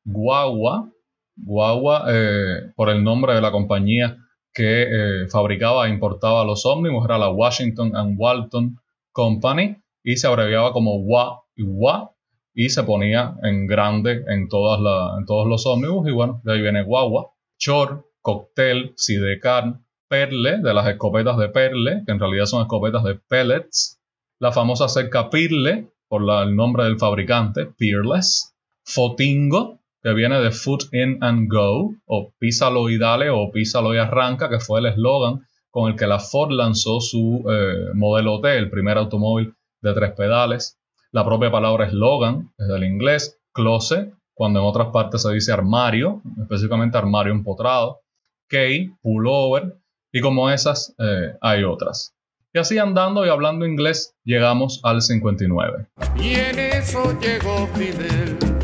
guagua, 0.06 0.92
guagua 1.36 2.06
eh, 2.08 2.72
por 2.76 2.90
el 2.90 3.04
nombre 3.04 3.34
de 3.34 3.42
la 3.42 3.52
compañía 3.52 4.18
que 4.54 4.84
eh, 4.84 5.28
fabricaba 5.30 5.88
e 5.88 5.90
importaba 5.92 6.46
los 6.46 6.66
ómnibus, 6.66 7.06
era 7.06 7.18
la 7.18 7.30
Washington 7.30 7.96
and 7.96 8.16
Walton 8.18 8.78
Company 9.12 9.78
y 10.04 10.18
se 10.18 10.28
abreviaba 10.28 10.72
como 10.72 10.96
WA 10.98 11.42
y 11.56 11.64
WA 11.64 12.12
y 12.54 12.70
se 12.70 12.84
ponía 12.84 13.36
en 13.44 13.68
grande 13.68 14.24
en, 14.28 14.48
todas 14.48 14.80
en 15.18 15.26
todos 15.26 15.48
los 15.48 15.66
ómnibus 15.66 16.08
y 16.08 16.12
bueno, 16.12 16.42
de 16.44 16.54
ahí 16.54 16.62
viene 16.62 16.84
guagua, 16.84 17.32
chor, 17.58 18.10
cóctel, 18.22 18.94
sidecar, 18.96 19.80
Perle, 20.08 20.60
de 20.60 20.74
las 20.74 20.88
escopetas 20.88 21.36
de 21.38 21.50
Perle, 21.50 22.04
que 22.06 22.12
en 22.12 22.20
realidad 22.20 22.46
son 22.46 22.62
escopetas 22.62 23.04
de 23.04 23.16
pellets, 23.16 24.00
la 24.40 24.52
famosa 24.52 24.88
cerca 24.88 25.32
Pirle, 25.32 25.90
por 26.08 26.22
el 26.22 26.56
nombre 26.56 26.84
del 26.84 27.00
fabricante, 27.00 27.66
Peerless, 27.66 28.56
Fotingo, 28.84 29.80
que 30.06 30.14
viene 30.14 30.40
de 30.40 30.52
Foot 30.52 30.94
In 30.94 31.18
and 31.22 31.52
Go, 31.52 31.96
o 32.06 32.32
Písalo 32.38 32.92
y 32.92 33.00
Dale, 33.00 33.32
o 33.32 33.50
Písalo 33.52 33.96
y 33.96 33.98
Arranca, 33.98 34.50
que 34.50 34.60
fue 34.60 34.80
el 34.80 34.86
eslogan 34.86 35.48
con 35.72 35.92
el 35.92 35.98
que 35.98 36.06
la 36.06 36.20
Ford 36.20 36.52
lanzó 36.52 37.02
su 37.02 37.44
eh, 37.50 37.90
modelo 37.96 38.40
T, 38.40 38.56
el 38.56 38.70
primer 38.70 39.00
automóvil 39.00 39.56
de 39.82 39.94
tres 39.96 40.12
pedales. 40.12 40.78
La 41.12 41.26
propia 41.26 41.50
palabra 41.50 41.88
eslogan 41.88 42.52
es 42.56 42.68
del 42.68 42.84
inglés, 42.84 43.40
closet, 43.52 44.14
cuando 44.36 44.60
en 44.60 44.66
otras 44.66 44.90
partes 44.90 45.24
se 45.24 45.34
dice 45.34 45.52
armario, 45.52 46.22
específicamente 46.40 47.00
armario 47.00 47.34
empotrado, 47.34 48.02
key, 48.48 48.92
pullover, 49.02 49.76
y 50.14 50.22
como 50.22 50.52
esas 50.52 50.94
eh, 51.00 51.34
hay 51.42 51.64
otras. 51.64 52.14
Y 52.54 52.60
así 52.60 52.78
andando 52.78 53.26
y 53.26 53.30
hablando 53.30 53.66
inglés, 53.66 54.14
llegamos 54.24 54.82
al 54.84 55.02
59. 55.02 55.88
Y 56.22 56.36
en 56.36 56.60
eso 56.60 57.20
llegó 57.20 57.66
Fidel 57.74 58.55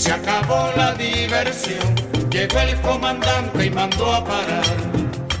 se 0.00 0.12
acabó 0.12 0.70
la 0.78 0.94
diversión. 0.94 1.94
Llegó 2.30 2.58
el 2.60 2.80
comandante 2.80 3.66
y 3.66 3.70
mandó 3.70 4.06
a 4.10 4.24
parar. 4.24 4.64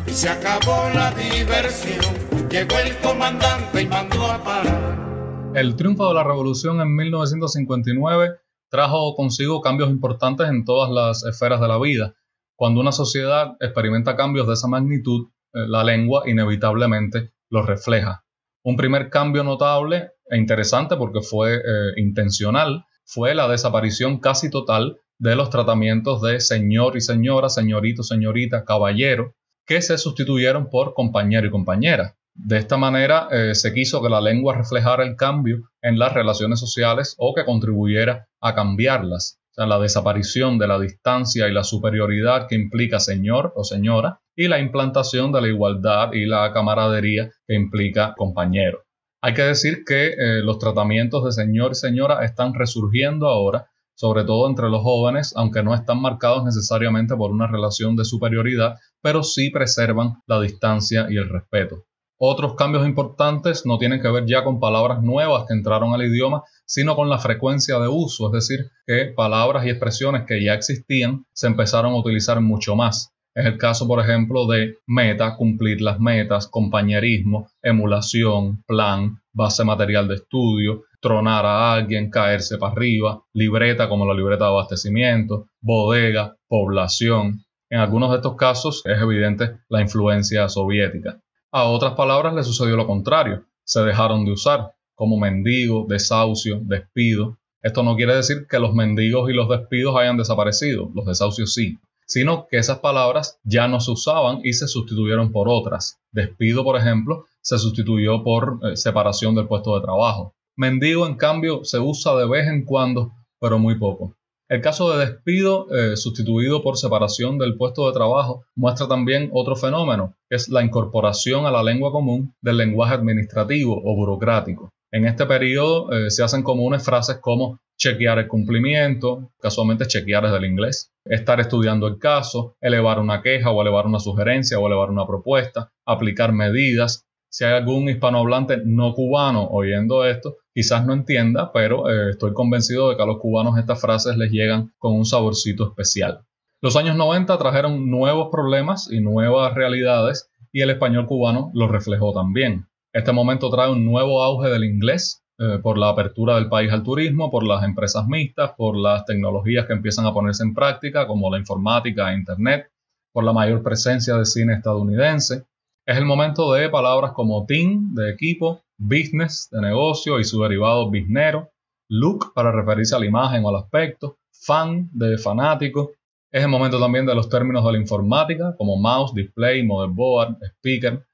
Y 0.06 0.10
se 0.10 0.28
acabó 0.28 0.90
la 0.94 1.10
diversión. 1.12 2.14
Llegó 2.50 2.76
el 2.78 2.94
comandante 2.98 3.80
y 3.80 3.86
mandó 3.86 4.26
a 4.26 4.44
parar. 4.44 5.52
El 5.54 5.76
triunfo 5.76 6.08
de 6.08 6.14
la 6.14 6.24
revolución 6.24 6.78
en 6.82 6.94
1959 6.94 8.32
trajo 8.68 9.14
consigo 9.14 9.62
cambios 9.62 9.88
importantes 9.88 10.46
en 10.50 10.66
todas 10.66 10.90
las 10.90 11.24
esferas 11.24 11.58
de 11.62 11.68
la 11.68 11.78
vida. 11.78 12.14
Cuando 12.54 12.82
una 12.82 12.92
sociedad 12.92 13.56
experimenta 13.60 14.14
cambios 14.14 14.46
de 14.46 14.52
esa 14.52 14.68
magnitud, 14.68 15.28
eh, 15.54 15.64
la 15.68 15.84
lengua 15.84 16.24
inevitablemente 16.26 17.32
los 17.48 17.64
refleja. 17.64 18.26
Un 18.62 18.76
primer 18.76 19.08
cambio 19.08 19.42
notable 19.42 20.10
e 20.28 20.36
interesante 20.36 20.96
porque 20.96 21.22
fue 21.22 21.54
eh, 21.56 21.60
intencional 21.96 22.84
fue 23.12 23.34
la 23.34 23.48
desaparición 23.48 24.20
casi 24.20 24.50
total 24.50 25.00
de 25.18 25.34
los 25.34 25.50
tratamientos 25.50 26.22
de 26.22 26.38
señor 26.38 26.96
y 26.96 27.00
señora, 27.00 27.48
señorito, 27.48 28.04
señorita, 28.04 28.64
caballero, 28.64 29.34
que 29.66 29.82
se 29.82 29.98
sustituyeron 29.98 30.70
por 30.70 30.94
compañero 30.94 31.44
y 31.44 31.50
compañera. 31.50 32.14
De 32.34 32.58
esta 32.58 32.76
manera 32.76 33.26
eh, 33.32 33.56
se 33.56 33.74
quiso 33.74 34.00
que 34.00 34.08
la 34.08 34.20
lengua 34.20 34.56
reflejara 34.56 35.02
el 35.02 35.16
cambio 35.16 35.70
en 35.82 35.98
las 35.98 36.14
relaciones 36.14 36.60
sociales 36.60 37.16
o 37.18 37.34
que 37.34 37.44
contribuyera 37.44 38.28
a 38.40 38.54
cambiarlas. 38.54 39.40
O 39.58 39.66
la 39.66 39.80
desaparición 39.80 40.58
de 40.58 40.68
la 40.68 40.78
distancia 40.78 41.48
y 41.48 41.52
la 41.52 41.64
superioridad 41.64 42.46
que 42.48 42.54
implica 42.54 43.00
señor 43.00 43.52
o 43.56 43.64
señora 43.64 44.20
y 44.36 44.46
la 44.46 44.60
implantación 44.60 45.32
de 45.32 45.40
la 45.40 45.48
igualdad 45.48 46.12
y 46.12 46.26
la 46.26 46.52
camaradería 46.52 47.30
que 47.46 47.56
implica 47.56 48.14
compañero. 48.16 48.84
Hay 49.22 49.34
que 49.34 49.42
decir 49.42 49.84
que 49.84 50.08
eh, 50.08 50.42
los 50.42 50.58
tratamientos 50.58 51.24
de 51.24 51.32
señor 51.32 51.72
y 51.72 51.74
señora 51.74 52.24
están 52.24 52.54
resurgiendo 52.54 53.28
ahora, 53.28 53.70
sobre 53.94 54.24
todo 54.24 54.48
entre 54.48 54.70
los 54.70 54.82
jóvenes, 54.82 55.34
aunque 55.36 55.62
no 55.62 55.74
están 55.74 56.00
marcados 56.00 56.42
necesariamente 56.42 57.14
por 57.14 57.30
una 57.30 57.46
relación 57.46 57.96
de 57.96 58.06
superioridad, 58.06 58.78
pero 59.02 59.22
sí 59.22 59.50
preservan 59.50 60.22
la 60.26 60.40
distancia 60.40 61.06
y 61.10 61.18
el 61.18 61.28
respeto. 61.28 61.84
Otros 62.16 62.54
cambios 62.54 62.86
importantes 62.86 63.66
no 63.66 63.78
tienen 63.78 64.00
que 64.00 64.10
ver 64.10 64.24
ya 64.26 64.42
con 64.42 64.58
palabras 64.58 65.02
nuevas 65.02 65.44
que 65.46 65.54
entraron 65.54 65.92
al 65.92 66.02
idioma, 66.02 66.42
sino 66.64 66.96
con 66.96 67.10
la 67.10 67.18
frecuencia 67.18 67.78
de 67.78 67.88
uso, 67.88 68.26
es 68.26 68.32
decir, 68.32 68.70
que 68.86 69.12
palabras 69.14 69.66
y 69.66 69.70
expresiones 69.70 70.24
que 70.26 70.42
ya 70.42 70.54
existían 70.54 71.26
se 71.32 71.46
empezaron 71.46 71.92
a 71.92 71.98
utilizar 71.98 72.40
mucho 72.40 72.76
más. 72.76 73.12
Es 73.34 73.46
el 73.46 73.58
caso, 73.58 73.86
por 73.86 74.00
ejemplo, 74.00 74.46
de 74.46 74.78
meta, 74.86 75.36
cumplir 75.36 75.80
las 75.80 76.00
metas, 76.00 76.48
compañerismo, 76.48 77.48
emulación, 77.62 78.64
plan, 78.66 79.20
base 79.32 79.64
material 79.64 80.08
de 80.08 80.16
estudio, 80.16 80.82
tronar 81.00 81.46
a 81.46 81.72
alguien, 81.72 82.10
caerse 82.10 82.58
para 82.58 82.72
arriba, 82.72 83.22
libreta 83.32 83.88
como 83.88 84.04
la 84.04 84.14
libreta 84.14 84.44
de 84.44 84.50
abastecimiento, 84.50 85.46
bodega, 85.60 86.36
población. 86.48 87.44
En 87.70 87.78
algunos 87.78 88.10
de 88.10 88.16
estos 88.16 88.34
casos 88.34 88.82
es 88.84 89.00
evidente 89.00 89.58
la 89.68 89.80
influencia 89.80 90.48
soviética. 90.48 91.20
A 91.52 91.64
otras 91.64 91.94
palabras 91.94 92.34
le 92.34 92.42
sucedió 92.42 92.76
lo 92.76 92.86
contrario, 92.86 93.44
se 93.64 93.80
dejaron 93.82 94.24
de 94.24 94.32
usar, 94.32 94.72
como 94.96 95.18
mendigo, 95.18 95.86
desahucio, 95.88 96.60
despido. 96.62 97.38
Esto 97.62 97.84
no 97.84 97.94
quiere 97.94 98.16
decir 98.16 98.46
que 98.48 98.58
los 98.58 98.74
mendigos 98.74 99.30
y 99.30 99.34
los 99.34 99.48
despidos 99.48 99.96
hayan 99.96 100.16
desaparecido, 100.16 100.90
los 100.94 101.06
desahucios 101.06 101.54
sí, 101.54 101.78
sino 102.10 102.48
que 102.48 102.58
esas 102.58 102.80
palabras 102.80 103.38
ya 103.44 103.68
no 103.68 103.78
se 103.78 103.92
usaban 103.92 104.40
y 104.42 104.54
se 104.54 104.66
sustituyeron 104.66 105.30
por 105.30 105.48
otras. 105.48 106.00
Despido, 106.10 106.64
por 106.64 106.76
ejemplo, 106.76 107.26
se 107.40 107.56
sustituyó 107.56 108.24
por 108.24 108.58
eh, 108.64 108.76
separación 108.76 109.36
del 109.36 109.46
puesto 109.46 109.76
de 109.76 109.82
trabajo. 109.82 110.34
Mendigo, 110.56 111.06
en 111.06 111.14
cambio, 111.14 111.64
se 111.64 111.78
usa 111.78 112.16
de 112.16 112.28
vez 112.28 112.48
en 112.48 112.64
cuando, 112.64 113.12
pero 113.38 113.60
muy 113.60 113.78
poco. 113.78 114.16
El 114.48 114.60
caso 114.60 114.90
de 114.90 115.06
despido 115.06 115.68
eh, 115.72 115.96
sustituido 115.96 116.64
por 116.64 116.76
separación 116.76 117.38
del 117.38 117.56
puesto 117.56 117.86
de 117.86 117.92
trabajo 117.92 118.42
muestra 118.56 118.88
también 118.88 119.30
otro 119.32 119.54
fenómeno, 119.54 120.16
que 120.28 120.34
es 120.34 120.48
la 120.48 120.64
incorporación 120.64 121.46
a 121.46 121.52
la 121.52 121.62
lengua 121.62 121.92
común 121.92 122.34
del 122.42 122.56
lenguaje 122.56 122.94
administrativo 122.94 123.80
o 123.84 123.94
burocrático. 123.94 124.72
En 124.92 125.06
este 125.06 125.26
periodo 125.26 125.92
eh, 125.92 126.10
se 126.10 126.22
hacen 126.22 126.42
comunes 126.42 126.84
frases 126.84 127.18
como 127.18 127.60
chequear 127.78 128.18
el 128.18 128.28
cumplimiento, 128.28 129.30
casualmente 129.40 129.86
chequear 129.86 130.26
es 130.26 130.32
del 130.32 130.44
inglés, 130.44 130.92
estar 131.04 131.40
estudiando 131.40 131.86
el 131.86 131.98
caso, 131.98 132.56
elevar 132.60 132.98
una 132.98 133.22
queja 133.22 133.50
o 133.50 133.62
elevar 133.62 133.86
una 133.86 134.00
sugerencia 134.00 134.58
o 134.58 134.66
elevar 134.66 134.90
una 134.90 135.06
propuesta, 135.06 135.72
aplicar 135.86 136.32
medidas, 136.32 137.06
si 137.30 137.44
hay 137.44 137.54
algún 137.54 137.88
hispanohablante 137.88 138.58
no 138.64 138.92
cubano 138.92 139.46
oyendo 139.46 140.04
esto, 140.04 140.38
quizás 140.52 140.84
no 140.84 140.92
entienda, 140.92 141.52
pero 141.52 141.88
eh, 141.88 142.10
estoy 142.10 142.32
convencido 142.32 142.90
de 142.90 142.96
que 142.96 143.02
a 143.02 143.06
los 143.06 143.18
cubanos 143.18 143.56
estas 143.56 143.80
frases 143.80 144.16
les 144.16 144.32
llegan 144.32 144.72
con 144.78 144.94
un 144.94 145.04
saborcito 145.04 145.68
especial. 145.68 146.22
Los 146.60 146.76
años 146.76 146.96
90 146.96 147.38
trajeron 147.38 147.88
nuevos 147.88 148.28
problemas 148.32 148.90
y 148.90 149.00
nuevas 149.00 149.54
realidades 149.54 150.28
y 150.52 150.62
el 150.62 150.70
español 150.70 151.06
cubano 151.06 151.52
lo 151.54 151.68
reflejó 151.68 152.12
también. 152.12 152.66
Este 152.92 153.12
momento 153.12 153.50
trae 153.50 153.70
un 153.70 153.84
nuevo 153.84 154.22
auge 154.22 154.48
del 154.48 154.64
inglés 154.64 155.24
eh, 155.38 155.58
por 155.62 155.78
la 155.78 155.90
apertura 155.90 156.34
del 156.34 156.48
país 156.48 156.72
al 156.72 156.82
turismo, 156.82 157.30
por 157.30 157.46
las 157.46 157.62
empresas 157.62 158.06
mixtas, 158.08 158.52
por 158.56 158.76
las 158.76 159.04
tecnologías 159.04 159.66
que 159.66 159.74
empiezan 159.74 160.06
a 160.06 160.12
ponerse 160.12 160.42
en 160.42 160.54
práctica 160.54 161.06
como 161.06 161.30
la 161.30 161.38
informática 161.38 162.10
e 162.10 162.16
Internet, 162.16 162.68
por 163.12 163.22
la 163.22 163.32
mayor 163.32 163.62
presencia 163.62 164.16
de 164.16 164.24
cine 164.26 164.54
estadounidense. 164.54 165.44
Es 165.86 165.98
el 165.98 166.04
momento 166.04 166.52
de 166.52 166.68
palabras 166.68 167.12
como 167.12 167.46
team, 167.46 167.94
de 167.94 168.10
equipo, 168.10 168.62
business, 168.76 169.48
de 169.52 169.60
negocio 169.60 170.18
y 170.18 170.24
su 170.24 170.42
derivado 170.42 170.90
biznero, 170.90 171.48
look 171.88 172.32
para 172.34 172.50
referirse 172.50 172.96
a 172.96 172.98
la 172.98 173.06
imagen 173.06 173.44
o 173.44 173.50
al 173.50 173.56
aspecto, 173.56 174.18
fan, 174.32 174.90
de 174.92 175.16
fanático. 175.16 175.92
Es 176.32 176.42
el 176.42 176.48
momento 176.48 176.80
también 176.80 177.06
de 177.06 177.14
los 177.14 177.28
términos 177.28 177.64
de 177.64 177.72
la 177.72 177.78
informática 177.78 178.56
como 178.58 178.76
mouse, 178.76 179.14
display, 179.14 179.64
motherboard, 179.64 180.38
speaker, 180.58 181.06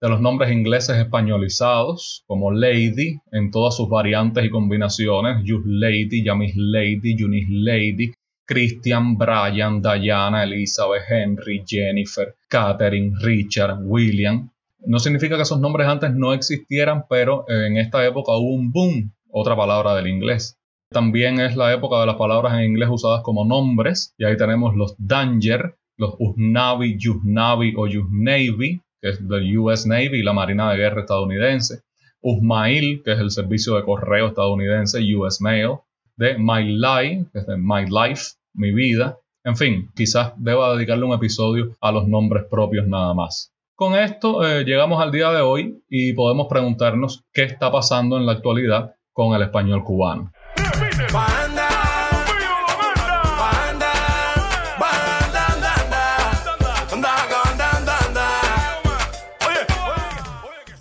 de 0.00 0.08
los 0.08 0.20
nombres 0.20 0.52
ingleses 0.52 0.96
españolizados 0.96 2.22
como 2.26 2.52
lady 2.52 3.18
en 3.32 3.50
todas 3.50 3.76
sus 3.76 3.88
variantes 3.88 4.44
y 4.44 4.50
combinaciones, 4.50 5.42
Just 5.46 5.66
Lady, 5.66 6.22
Yamis 6.24 6.54
Lady, 6.56 7.16
Eunice 7.18 7.48
Lady, 7.50 8.12
Christian, 8.46 9.18
Brian, 9.18 9.82
Diana, 9.82 10.44
Elizabeth, 10.44 11.02
Henry, 11.08 11.64
Jennifer, 11.66 12.34
Catherine, 12.48 13.12
Richard, 13.20 13.78
William. 13.82 14.50
No 14.86 15.00
significa 15.00 15.36
que 15.36 15.42
esos 15.42 15.60
nombres 15.60 15.88
antes 15.88 16.14
no 16.14 16.32
existieran, 16.32 17.04
pero 17.10 17.44
en 17.48 17.76
esta 17.76 18.06
época 18.06 18.32
hubo 18.36 18.54
un 18.54 18.70
boom, 18.70 19.12
otra 19.30 19.56
palabra 19.56 19.94
del 19.96 20.06
inglés. 20.06 20.56
También 20.90 21.40
es 21.40 21.56
la 21.56 21.74
época 21.74 22.00
de 22.00 22.06
las 22.06 22.16
palabras 22.16 22.54
en 22.54 22.64
inglés 22.64 22.88
usadas 22.90 23.22
como 23.22 23.44
nombres, 23.44 24.14
y 24.16 24.24
ahí 24.24 24.36
tenemos 24.36 24.74
los 24.76 24.94
Danger, 24.96 25.74
los 25.98 26.14
Usnavi, 26.18 26.96
Usnavi 27.06 27.74
o 27.76 27.82
Usnavy, 27.82 28.80
que 29.00 29.10
es 29.10 29.28
del 29.28 29.58
US 29.58 29.86
Navy, 29.86 30.22
la 30.22 30.32
Marina 30.32 30.70
de 30.70 30.78
Guerra 30.78 31.00
estadounidense. 31.00 31.82
Usmail, 32.20 33.02
que 33.04 33.12
es 33.12 33.18
el 33.18 33.30
servicio 33.30 33.76
de 33.76 33.84
correo 33.84 34.28
estadounidense, 34.28 35.00
US 35.14 35.40
Mail. 35.40 35.78
De 36.16 36.36
My 36.36 36.64
Life, 36.64 37.26
que 37.32 37.38
es 37.38 37.46
de 37.46 37.56
My 37.56 37.84
Life, 37.86 38.32
mi 38.54 38.72
vida. 38.72 39.18
En 39.44 39.56
fin, 39.56 39.90
quizás 39.94 40.32
deba 40.36 40.74
dedicarle 40.74 41.04
un 41.04 41.14
episodio 41.14 41.76
a 41.80 41.92
los 41.92 42.08
nombres 42.08 42.44
propios 42.50 42.86
nada 42.88 43.14
más. 43.14 43.52
Con 43.76 43.94
esto 43.94 44.44
eh, 44.44 44.64
llegamos 44.64 45.00
al 45.00 45.12
día 45.12 45.30
de 45.30 45.40
hoy 45.40 45.84
y 45.88 46.12
podemos 46.12 46.48
preguntarnos 46.48 47.22
qué 47.32 47.44
está 47.44 47.70
pasando 47.70 48.16
en 48.16 48.26
la 48.26 48.32
actualidad 48.32 48.96
con 49.12 49.34
el 49.34 49.42
español 49.42 49.84
cubano. 49.84 50.32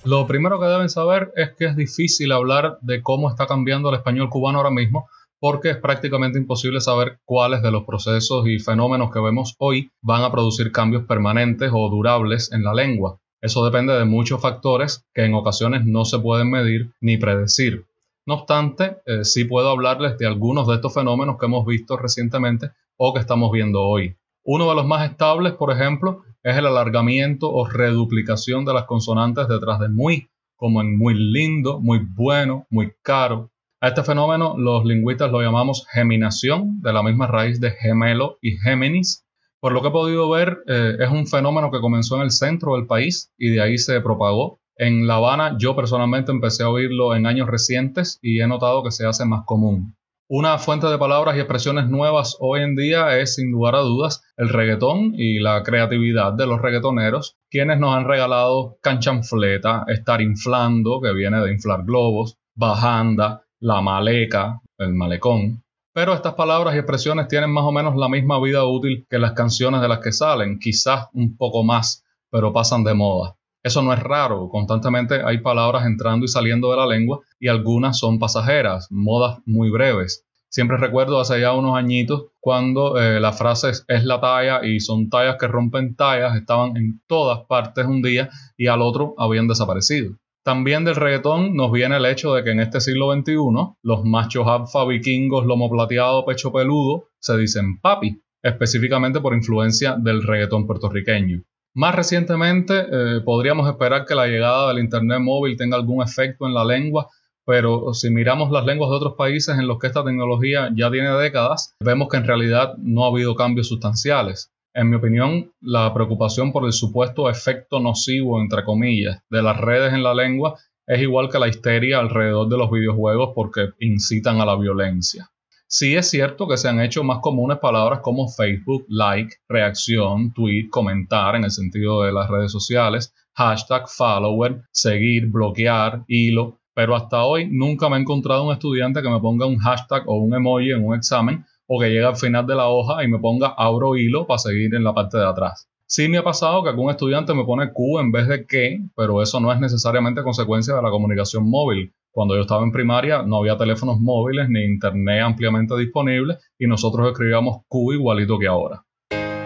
Lo 0.07 0.25
primero 0.25 0.57
que 0.57 0.67
deben 0.67 0.87
saber 0.87 1.33
es 1.35 1.51
que 1.57 1.65
es 1.65 1.75
difícil 1.75 2.31
hablar 2.31 2.77
de 2.79 3.03
cómo 3.03 3.29
está 3.29 3.45
cambiando 3.45 3.89
el 3.89 3.95
español 3.95 4.29
cubano 4.29 4.59
ahora 4.59 4.71
mismo 4.71 5.09
porque 5.37 5.71
es 5.71 5.75
prácticamente 5.75 6.39
imposible 6.39 6.79
saber 6.79 7.19
cuáles 7.25 7.61
de 7.61 7.71
los 7.71 7.83
procesos 7.83 8.47
y 8.47 8.57
fenómenos 8.59 9.11
que 9.11 9.19
vemos 9.19 9.55
hoy 9.59 9.91
van 10.01 10.23
a 10.23 10.31
producir 10.31 10.71
cambios 10.71 11.03
permanentes 11.03 11.71
o 11.73 11.89
durables 11.89 12.53
en 12.53 12.63
la 12.63 12.73
lengua. 12.73 13.19
Eso 13.41 13.65
depende 13.65 13.95
de 13.95 14.05
muchos 14.05 14.41
factores 14.41 15.03
que 15.13 15.25
en 15.25 15.33
ocasiones 15.33 15.85
no 15.85 16.05
se 16.05 16.19
pueden 16.19 16.51
medir 16.51 16.93
ni 17.01 17.17
predecir. 17.17 17.85
No 18.25 18.35
obstante, 18.35 18.99
eh, 19.07 19.25
sí 19.25 19.43
puedo 19.43 19.69
hablarles 19.69 20.17
de 20.17 20.25
algunos 20.25 20.69
de 20.69 20.75
estos 20.75 20.93
fenómenos 20.93 21.37
que 21.37 21.47
hemos 21.47 21.65
visto 21.65 21.97
recientemente 21.97 22.71
o 22.95 23.13
que 23.13 23.19
estamos 23.19 23.51
viendo 23.51 23.81
hoy. 23.81 24.15
Uno 24.45 24.69
de 24.69 24.75
los 24.75 24.87
más 24.87 25.11
estables, 25.11 25.51
por 25.51 25.69
ejemplo, 25.69 26.23
es 26.43 26.57
el 26.57 26.65
alargamiento 26.65 27.51
o 27.51 27.67
reduplicación 27.67 28.65
de 28.65 28.73
las 28.73 28.85
consonantes 28.85 29.47
detrás 29.47 29.79
de 29.79 29.89
muy, 29.89 30.29
como 30.55 30.81
en 30.81 30.97
muy 30.97 31.13
lindo, 31.13 31.79
muy 31.79 31.99
bueno, 31.99 32.65
muy 32.69 32.93
caro. 33.01 33.51
A 33.79 33.89
este 33.89 34.03
fenómeno 34.03 34.55
los 34.57 34.85
lingüistas 34.85 35.31
lo 35.31 35.41
llamamos 35.41 35.85
geminación, 35.91 36.81
de 36.81 36.93
la 36.93 37.03
misma 37.03 37.27
raíz 37.27 37.59
de 37.59 37.71
gemelo 37.71 38.37
y 38.41 38.57
géminis. 38.57 39.23
Por 39.59 39.71
lo 39.71 39.81
que 39.81 39.89
he 39.89 39.91
podido 39.91 40.29
ver, 40.29 40.59
eh, 40.67 40.97
es 40.99 41.09
un 41.09 41.27
fenómeno 41.27 41.71
que 41.71 41.79
comenzó 41.79 42.15
en 42.15 42.23
el 42.23 42.31
centro 42.31 42.75
del 42.75 42.87
país 42.87 43.31
y 43.37 43.49
de 43.49 43.61
ahí 43.61 43.77
se 43.77 44.01
propagó. 44.01 44.59
En 44.77 45.07
La 45.07 45.15
Habana 45.15 45.57
yo 45.59 45.75
personalmente 45.75 46.31
empecé 46.31 46.63
a 46.63 46.69
oírlo 46.69 47.15
en 47.15 47.25
años 47.25 47.47
recientes 47.47 48.19
y 48.21 48.41
he 48.41 48.47
notado 48.47 48.83
que 48.83 48.91
se 48.91 49.05
hace 49.05 49.25
más 49.25 49.43
común. 49.45 49.95
Una 50.29 50.57
fuente 50.57 50.87
de 50.87 50.97
palabras 50.97 51.37
y 51.37 51.39
expresiones 51.39 51.87
nuevas 51.87 52.35
hoy 52.41 52.61
en 52.61 52.75
día 52.75 53.17
es, 53.17 53.35
sin 53.35 53.49
lugar 53.49 53.75
a 53.75 53.79
dudas, 53.79 54.25
el 54.35 54.49
reggaetón 54.49 55.13
y 55.15 55.39
la 55.39 55.63
creatividad 55.63 56.33
de 56.33 56.45
los 56.45 56.61
reggaetoneros, 56.61 57.37
quienes 57.49 57.79
nos 57.79 57.95
han 57.95 58.03
regalado 58.03 58.77
canchanfleta, 58.81 59.85
estar 59.87 60.21
inflando, 60.21 60.99
que 60.99 61.13
viene 61.13 61.39
de 61.39 61.53
inflar 61.53 61.85
globos, 61.85 62.37
bajanda, 62.55 63.45
la 63.61 63.79
maleca, 63.79 64.59
el 64.77 64.93
malecón. 64.95 65.63
Pero 65.93 66.13
estas 66.13 66.33
palabras 66.33 66.75
y 66.75 66.79
expresiones 66.79 67.29
tienen 67.29 67.49
más 67.49 67.63
o 67.63 67.71
menos 67.71 67.95
la 67.95 68.09
misma 68.09 68.37
vida 68.41 68.65
útil 68.65 69.07
que 69.09 69.19
las 69.19 69.31
canciones 69.31 69.79
de 69.79 69.87
las 69.87 69.99
que 69.99 70.11
salen, 70.11 70.59
quizás 70.59 71.07
un 71.13 71.37
poco 71.37 71.63
más, 71.63 72.03
pero 72.29 72.51
pasan 72.51 72.83
de 72.83 72.93
moda. 72.93 73.37
Eso 73.63 73.81
no 73.81 73.91
es 73.91 73.99
raro, 73.99 74.49
constantemente 74.49 75.21
hay 75.23 75.39
palabras 75.39 75.85
entrando 75.85 76.25
y 76.25 76.29
saliendo 76.29 76.71
de 76.71 76.77
la 76.77 76.87
lengua 76.87 77.19
y 77.39 77.47
algunas 77.47 77.97
son 77.97 78.19
pasajeras, 78.19 78.87
modas 78.91 79.39
muy 79.45 79.69
breves. 79.69 80.25
Siempre 80.49 80.77
recuerdo 80.77 81.19
hace 81.19 81.41
ya 81.41 81.53
unos 81.53 81.75
añitos 81.75 82.27
cuando 82.39 82.97
eh, 82.97 83.19
la 83.19 83.33
frase 83.33 83.71
es, 83.87 84.05
la 84.05 84.21
talla 84.21 84.65
y 84.65 84.79
son 84.79 85.09
tallas 85.09 85.35
que 85.37 85.47
rompen 85.47 85.95
tallas, 85.95 86.37
estaban 86.37 86.77
en 86.77 87.01
todas 87.07 87.45
partes 87.47 87.85
un 87.85 88.01
día 88.01 88.29
y 88.55 88.67
al 88.67 88.81
otro 88.81 89.13
habían 89.17 89.47
desaparecido. 89.47 90.15
También 90.43 90.85
del 90.85 90.95
reggaetón 90.95 91.53
nos 91.53 91.71
viene 91.73 91.97
el 91.97 92.05
hecho 92.05 92.33
de 92.33 92.43
que 92.45 92.51
en 92.51 92.61
este 92.61 92.79
siglo 92.79 93.13
XXI 93.13 93.35
los 93.83 94.05
machos 94.05 94.47
alfa 94.47 94.85
vikingos 94.85 95.45
lomo 95.45 95.69
plateado 95.69 96.25
pecho 96.25 96.53
peludo 96.53 97.09
se 97.19 97.37
dicen 97.37 97.81
papi, 97.81 98.21
específicamente 98.41 99.19
por 99.19 99.33
influencia 99.33 99.97
del 99.99 100.23
reggaetón 100.23 100.65
puertorriqueño. 100.65 101.43
Más 101.77 101.93
recientemente, 101.93 102.73
eh, 102.91 103.21
podríamos 103.23 103.69
esperar 103.69 104.03
que 104.05 104.15
la 104.15 104.25
llegada 104.25 104.67
del 104.67 104.79
Internet 104.79 105.19
móvil 105.21 105.55
tenga 105.55 105.77
algún 105.77 106.01
efecto 106.01 106.47
en 106.47 106.55
la 106.55 106.65
lengua, 106.65 107.07
pero 107.45 107.93
si 107.93 108.09
miramos 108.09 108.49
las 108.49 108.65
lenguas 108.65 108.89
de 108.89 108.95
otros 108.95 109.13
países 109.15 109.59
en 109.59 109.67
los 109.67 109.77
que 109.77 109.85
esta 109.85 110.03
tecnología 110.03 110.71
ya 110.75 110.89
tiene 110.89 111.11
décadas, 111.11 111.75
vemos 111.79 112.07
que 112.09 112.17
en 112.17 112.25
realidad 112.25 112.73
no 112.79 113.03
ha 113.03 113.09
habido 113.09 113.35
cambios 113.35 113.67
sustanciales. 113.67 114.51
En 114.73 114.89
mi 114.89 114.95
opinión, 114.95 115.51
la 115.61 115.93
preocupación 115.93 116.51
por 116.51 116.65
el 116.65 116.73
supuesto 116.73 117.29
efecto 117.29 117.79
nocivo, 117.79 118.41
entre 118.41 118.63
comillas, 118.63 119.21
de 119.29 119.43
las 119.43 119.61
redes 119.61 119.93
en 119.93 120.01
la 120.01 120.15
lengua 120.15 120.55
es 120.87 120.99
igual 120.99 121.29
que 121.29 121.37
la 121.37 121.47
histeria 121.47 121.99
alrededor 121.99 122.49
de 122.49 122.57
los 122.57 122.71
videojuegos 122.71 123.33
porque 123.35 123.69
incitan 123.81 124.41
a 124.41 124.47
la 124.47 124.55
violencia. 124.55 125.29
Sí 125.69 125.95
es 125.95 126.09
cierto 126.09 126.47
que 126.47 126.55
se 126.55 126.69
han 126.69 126.79
hecho 126.79 127.03
más 127.03 127.19
comunes 127.19 127.57
palabras 127.57 127.99
como 128.01 128.29
Facebook, 128.29 128.85
like, 128.87 129.35
reacción, 129.49 130.31
tweet, 130.31 130.69
comentar 130.69 131.35
en 131.35 131.43
el 131.43 131.51
sentido 131.51 132.03
de 132.03 132.13
las 132.13 132.29
redes 132.29 132.53
sociales, 132.53 133.13
hashtag, 133.35 133.89
follower, 133.89 134.61
seguir, 134.71 135.27
bloquear, 135.27 136.05
hilo, 136.07 136.61
pero 136.73 136.95
hasta 136.95 137.25
hoy 137.25 137.49
nunca 137.51 137.89
me 137.89 137.97
he 137.97 137.99
encontrado 137.99 138.45
un 138.45 138.53
estudiante 138.53 139.01
que 139.01 139.09
me 139.09 139.19
ponga 139.19 139.45
un 139.45 139.57
hashtag 139.57 140.03
o 140.07 140.15
un 140.15 140.33
emoji 140.33 140.71
en 140.71 140.85
un 140.85 140.95
examen 140.95 141.45
o 141.67 141.81
que 141.81 141.89
llegue 141.89 142.05
al 142.05 142.15
final 142.15 142.47
de 142.47 142.55
la 142.55 142.69
hoja 142.69 143.03
y 143.03 143.09
me 143.09 143.19
ponga 143.19 143.53
abro 143.57 143.97
hilo 143.97 144.25
para 144.25 144.37
seguir 144.37 144.73
en 144.73 144.85
la 144.85 144.93
parte 144.93 145.17
de 145.17 145.25
atrás. 145.25 145.67
Sí 145.89 146.09
me 146.09 146.17
ha 146.17 146.23
pasado 146.23 146.63
que 146.63 146.69
algún 146.69 146.91
estudiante 146.91 147.33
me 147.33 147.45
pone 147.45 147.71
Q 147.71 147.99
en 148.01 148.11
vez 148.11 148.27
de 148.27 148.45
que, 148.45 148.81
pero 148.93 149.21
eso 149.21 149.39
no 149.39 149.53
es 149.53 149.59
necesariamente 149.61 150.21
consecuencia 150.21 150.75
de 150.75 150.81
la 150.81 150.89
comunicación 150.89 151.49
móvil. 151.49 151.93
Cuando 152.11 152.35
yo 152.35 152.41
estaba 152.41 152.61
en 152.63 152.73
primaria 152.73 153.23
no 153.23 153.37
había 153.37 153.55
teléfonos 153.55 153.97
móviles 153.97 154.49
ni 154.49 154.65
internet 154.65 155.21
ampliamente 155.23 155.77
disponible 155.77 156.39
y 156.59 156.67
nosotros 156.67 157.09
escribíamos 157.09 157.61
Q 157.69 157.93
igualito 157.93 158.37
que 158.37 158.47
ahora. 158.47 158.83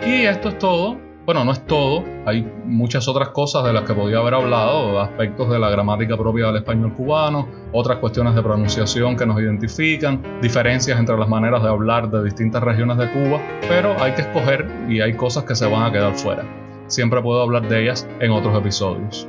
Y 0.03 0.23
esto 0.23 0.49
es 0.49 0.57
todo. 0.57 1.10
Bueno, 1.25 1.45
no 1.45 1.51
es 1.51 1.65
todo. 1.67 2.03
Hay 2.25 2.41
muchas 2.65 3.07
otras 3.07 3.29
cosas 3.29 3.63
de 3.63 3.73
las 3.73 3.83
que 3.83 3.93
podía 3.93 4.17
haber 4.17 4.33
hablado, 4.33 4.99
aspectos 4.99 5.49
de 5.51 5.59
la 5.59 5.69
gramática 5.69 6.17
propia 6.17 6.47
del 6.47 6.57
español 6.57 6.93
cubano, 6.93 7.47
otras 7.71 7.99
cuestiones 7.99 8.33
de 8.33 8.41
pronunciación 8.41 9.15
que 9.15 9.25
nos 9.27 9.39
identifican, 9.39 10.21
diferencias 10.41 10.99
entre 10.99 11.17
las 11.17 11.29
maneras 11.29 11.61
de 11.61 11.69
hablar 11.69 12.09
de 12.09 12.23
distintas 12.23 12.63
regiones 12.63 12.97
de 12.97 13.11
Cuba, 13.11 13.39
pero 13.67 13.95
hay 14.01 14.13
que 14.13 14.21
escoger 14.21 14.67
y 14.89 14.99
hay 15.01 15.13
cosas 15.13 15.43
que 15.43 15.55
se 15.55 15.67
van 15.67 15.83
a 15.83 15.91
quedar 15.91 16.15
fuera. 16.15 16.43
Siempre 16.87 17.21
puedo 17.21 17.41
hablar 17.41 17.67
de 17.69 17.83
ellas 17.83 18.07
en 18.19 18.31
otros 18.31 18.57
episodios. 18.57 19.27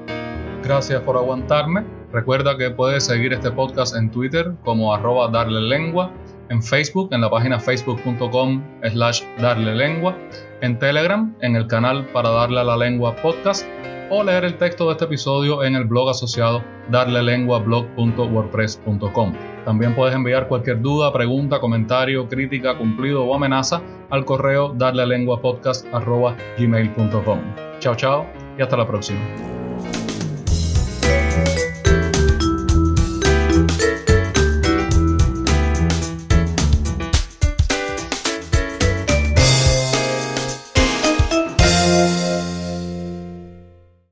Gracias 0.64 1.00
por 1.02 1.16
aguantarme. 1.16 1.84
Recuerda 2.10 2.56
que 2.56 2.70
puedes 2.70 3.04
seguir 3.04 3.32
este 3.32 3.50
podcast 3.50 3.96
en 3.96 4.10
Twitter 4.10 4.52
como 4.64 4.94
arroba 4.94 5.28
darle 5.28 5.60
lengua, 5.60 6.10
en 6.52 6.62
Facebook 6.62 7.08
en 7.12 7.20
la 7.22 7.30
página 7.30 7.58
facebook.com 7.58 8.62
slash 8.92 9.22
darle 9.40 9.74
lengua, 9.74 10.16
en 10.60 10.78
Telegram 10.78 11.34
en 11.40 11.56
el 11.56 11.66
canal 11.66 12.06
para 12.12 12.28
darle 12.30 12.60
a 12.60 12.64
la 12.64 12.76
lengua 12.76 13.16
podcast 13.16 13.66
o 14.10 14.22
leer 14.22 14.44
el 14.44 14.58
texto 14.58 14.84
de 14.86 14.92
este 14.92 15.06
episodio 15.06 15.64
en 15.64 15.74
el 15.74 15.84
blog 15.84 16.10
asociado 16.10 16.62
darlelenguablog.wordpress.com. 16.90 19.32
También 19.64 19.94
puedes 19.94 20.14
enviar 20.14 20.48
cualquier 20.48 20.82
duda, 20.82 21.10
pregunta, 21.12 21.60
comentario, 21.60 22.28
crítica, 22.28 22.76
cumplido 22.76 23.24
o 23.24 23.34
amenaza 23.34 23.80
al 24.10 24.26
correo 24.26 24.74
darlelenguapodcast.gmail.com. 24.74 27.38
Chao, 27.78 27.94
chao 27.94 28.26
y 28.58 28.62
hasta 28.62 28.76
la 28.76 28.86
próxima. 28.86 29.20